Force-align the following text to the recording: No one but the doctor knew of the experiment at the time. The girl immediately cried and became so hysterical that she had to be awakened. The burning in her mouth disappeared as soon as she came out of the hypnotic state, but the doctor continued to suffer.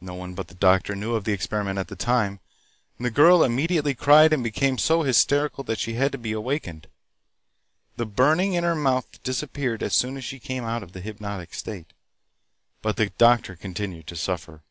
No 0.00 0.14
one 0.14 0.34
but 0.34 0.46
the 0.46 0.54
doctor 0.54 0.94
knew 0.94 1.14
of 1.16 1.24
the 1.24 1.32
experiment 1.32 1.76
at 1.76 1.88
the 1.88 1.96
time. 1.96 2.38
The 3.00 3.10
girl 3.10 3.42
immediately 3.42 3.96
cried 3.96 4.32
and 4.32 4.44
became 4.44 4.78
so 4.78 5.02
hysterical 5.02 5.64
that 5.64 5.80
she 5.80 5.94
had 5.94 6.12
to 6.12 6.18
be 6.18 6.30
awakened. 6.30 6.86
The 7.96 8.06
burning 8.06 8.52
in 8.52 8.62
her 8.62 8.76
mouth 8.76 9.20
disappeared 9.24 9.82
as 9.82 9.92
soon 9.96 10.16
as 10.16 10.24
she 10.24 10.38
came 10.38 10.62
out 10.62 10.84
of 10.84 10.92
the 10.92 11.00
hypnotic 11.00 11.52
state, 11.52 11.92
but 12.80 12.94
the 12.94 13.10
doctor 13.18 13.56
continued 13.56 14.06
to 14.06 14.14
suffer. 14.14 14.62